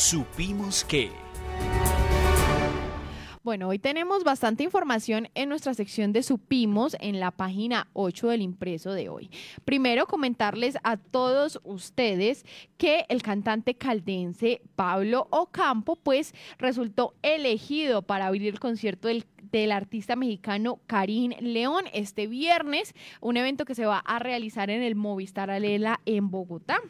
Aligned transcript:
Supimos 0.00 0.82
que... 0.82 1.10
Bueno, 3.42 3.68
hoy 3.68 3.78
tenemos 3.78 4.24
bastante 4.24 4.64
información 4.64 5.28
en 5.34 5.50
nuestra 5.50 5.74
sección 5.74 6.14
de 6.14 6.22
Supimos 6.22 6.96
en 7.00 7.20
la 7.20 7.30
página 7.30 7.86
8 7.92 8.28
del 8.28 8.40
impreso 8.40 8.92
de 8.92 9.10
hoy. 9.10 9.30
Primero, 9.66 10.06
comentarles 10.06 10.78
a 10.84 10.96
todos 10.96 11.60
ustedes 11.64 12.46
que 12.78 13.04
el 13.10 13.20
cantante 13.22 13.74
caldense 13.74 14.62
Pablo 14.74 15.26
Ocampo, 15.30 15.96
pues 15.96 16.32
resultó 16.56 17.12
elegido 17.20 18.00
para 18.00 18.26
abrir 18.26 18.48
el 18.48 18.58
concierto 18.58 19.08
del 19.08 19.26
del 19.52 19.72
artista 19.72 20.16
mexicano 20.16 20.80
Karim 20.86 21.32
León 21.40 21.84
este 21.92 22.26
viernes, 22.26 22.94
un 23.20 23.36
evento 23.36 23.64
que 23.64 23.74
se 23.74 23.86
va 23.86 23.98
a 23.98 24.18
realizar 24.18 24.70
en 24.70 24.82
el 24.82 24.94
Movistar 24.94 25.50
Alela 25.50 26.00
en 26.06 26.30
Bogotá. 26.30 26.80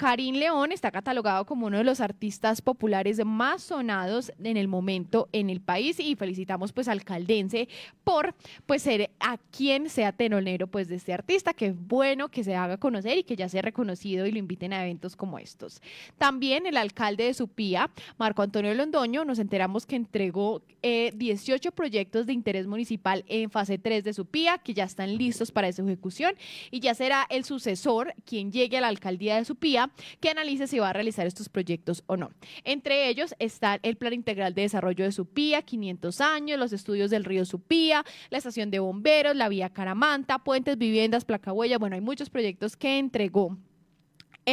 Karim 0.00 0.36
León 0.36 0.72
está 0.72 0.90
catalogado 0.90 1.44
como 1.44 1.66
uno 1.66 1.76
de 1.76 1.84
los 1.84 2.00
artistas 2.00 2.62
populares 2.62 3.22
más 3.22 3.64
sonados 3.64 4.32
en 4.42 4.56
el 4.56 4.66
momento 4.66 5.28
en 5.32 5.50
el 5.50 5.60
país 5.60 6.00
y 6.00 6.16
felicitamos 6.16 6.72
pues 6.72 6.88
al 6.88 7.04
caldense 7.04 7.68
por 8.02 8.34
pues 8.64 8.80
ser 8.80 9.10
a 9.20 9.36
quien 9.36 9.90
sea 9.90 10.12
tenonero 10.12 10.68
pues 10.68 10.88
de 10.88 10.94
este 10.94 11.12
artista, 11.12 11.52
que 11.52 11.66
es 11.66 11.74
bueno 11.76 12.30
que 12.30 12.44
se 12.44 12.56
haga 12.56 12.78
conocer 12.78 13.18
y 13.18 13.24
que 13.24 13.36
ya 13.36 13.50
sea 13.50 13.60
reconocido 13.60 14.24
y 14.24 14.32
lo 14.32 14.38
inviten 14.38 14.72
a 14.72 14.82
eventos 14.82 15.16
como 15.16 15.38
estos. 15.38 15.82
También 16.16 16.64
el 16.64 16.78
alcalde 16.78 17.24
de 17.24 17.34
Supía, 17.34 17.90
Marco 18.16 18.40
Antonio 18.40 18.72
Londoño, 18.72 19.26
nos 19.26 19.38
enteramos 19.38 19.84
que 19.84 19.96
entregó 19.96 20.62
18 20.82 21.68
eh, 21.68 21.72
proyectos 22.00 22.24
de 22.24 22.32
interés 22.32 22.66
municipal 22.66 23.24
en 23.28 23.50
fase 23.50 23.76
3 23.76 24.02
de 24.02 24.14
su 24.14 24.24
PIA, 24.24 24.56
que 24.56 24.72
ya 24.72 24.84
están 24.84 25.18
listos 25.18 25.52
para 25.52 25.70
su 25.70 25.82
ejecución, 25.82 26.34
y 26.70 26.80
ya 26.80 26.94
será 26.94 27.26
el 27.28 27.44
sucesor 27.44 28.14
quien 28.24 28.50
llegue 28.50 28.78
a 28.78 28.80
la 28.80 28.88
alcaldía 28.88 29.36
de 29.36 29.44
su 29.44 29.56
PIA 29.56 29.90
que 30.18 30.30
analice 30.30 30.66
si 30.66 30.78
va 30.78 30.88
a 30.88 30.92
realizar 30.94 31.26
estos 31.26 31.50
proyectos 31.50 32.02
o 32.06 32.16
no. 32.16 32.30
Entre 32.64 33.10
ellos 33.10 33.34
está 33.38 33.78
el 33.82 33.98
Plan 33.98 34.14
Integral 34.14 34.54
de 34.54 34.62
Desarrollo 34.62 35.04
de 35.04 35.12
su 35.12 35.26
PIA, 35.26 35.60
500 35.60 36.22
años, 36.22 36.58
los 36.58 36.72
estudios 36.72 37.10
del 37.10 37.26
río 37.26 37.44
Supía, 37.44 38.02
la 38.30 38.38
estación 38.38 38.70
de 38.70 38.78
bomberos, 38.78 39.36
la 39.36 39.50
vía 39.50 39.68
Caramanta, 39.68 40.38
puentes, 40.38 40.78
viviendas, 40.78 41.26
placa 41.26 41.52
huella. 41.52 41.76
Bueno, 41.76 41.96
hay 41.96 42.00
muchos 42.00 42.30
proyectos 42.30 42.78
que 42.78 42.98
entregó 42.98 43.58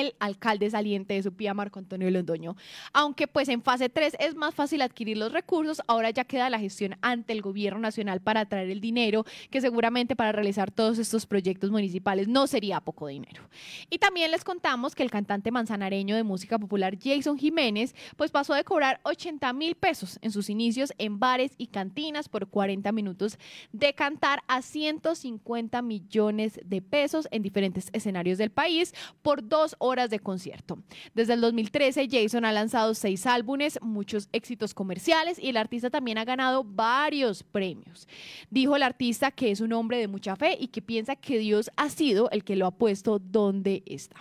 el 0.02 0.16
alcalde 0.20 0.70
saliente 0.70 1.14
de 1.14 1.24
Supía, 1.24 1.54
Marco 1.54 1.80
Antonio 1.80 2.10
Londoño. 2.10 2.56
Aunque 2.94 3.28
pues 3.28 3.50
en 3.50 3.62
fase 3.62 3.90
3 3.90 4.18
es 4.20 4.36
más 4.36 4.54
fácil 4.54 4.82
adquirir 4.82 5.18
los 5.18 5.32
recursos, 5.32 5.82
ahora 5.88 6.10
ya 6.12 6.24
queda 6.24 6.50
la 6.50 6.60
gestión 6.60 6.96
ante 7.02 7.34
el 7.34 7.42
gobierno 7.42 7.80
nacional 7.80 8.22
para 8.22 8.46
traer 8.46 8.70
el 8.70 8.82
dinero, 8.82 9.26
que 9.50 9.62
seguramente 9.62 10.16
para 10.16 10.32
realizar 10.32 10.72
todos 10.72 11.00
estos 11.00 11.26
proyectos 11.26 11.72
municipales 11.72 12.28
no 12.28 12.48
sería 12.48 12.80
poco 12.82 13.08
dinero. 13.08 13.44
Y 13.90 13.98
también 13.98 14.32
les 14.32 14.44
contamos 14.44 14.96
que 14.96 15.04
el 15.04 15.12
cantante 15.12 15.52
manzanareño 15.52 16.16
de 16.16 16.24
música 16.24 16.60
popular 16.60 16.98
Jason 17.02 17.38
Jiménez 17.38 17.96
pues 18.16 18.32
pasó 18.32 18.54
de 18.54 18.64
cobrar 18.64 19.00
80 19.04 19.52
mil 19.54 19.76
pesos 19.76 20.20
en 20.22 20.32
sus 20.32 20.50
inicios 20.50 20.94
en 20.98 21.20
bares 21.20 21.54
y 21.58 21.68
cantinas 21.68 22.30
por 22.30 22.48
40 22.48 22.92
minutos 22.92 23.38
de 23.72 23.94
cantar 23.94 24.44
a 24.48 24.62
150 24.62 25.82
millones 25.82 26.60
de 26.64 26.82
pesos 26.82 27.28
en 27.32 27.42
diferentes 27.42 27.90
escenarios 27.94 28.38
del 28.38 28.52
país 28.52 28.94
por 29.22 29.48
dos 29.48 29.76
horas 29.88 30.10
de 30.10 30.20
concierto. 30.20 30.78
Desde 31.14 31.34
el 31.34 31.42
2013, 31.42 32.08
Jason 32.10 32.46
ha 32.46 32.52
lanzado 32.52 32.94
seis 32.94 33.26
álbumes, 33.26 33.80
muchos 33.82 34.30
éxitos 34.32 34.74
comerciales 34.74 35.40
y 35.40 35.50
el 35.50 35.58
artista 35.58 35.90
también 35.90 36.18
ha 36.18 36.26
ganado 36.26 36.64
varios 36.64 37.44
premios. 37.44 38.08
Dijo 38.50 38.76
el 38.76 38.84
artista 38.84 39.32
que 39.32 39.52
es 39.52 39.62
un 39.62 39.74
hombre 39.74 39.98
de 39.98 40.08
mucha 40.08 40.36
fe 40.36 40.58
y 40.60 40.68
que 40.68 40.82
piensa 40.82 41.16
que 41.16 41.40
Dios 41.40 41.72
ha 41.76 41.90
sido 41.90 42.30
el 42.32 42.44
que 42.44 42.56
lo 42.56 42.66
ha 42.66 42.72
puesto 42.72 43.20
donde 43.20 43.84
está. 43.86 44.18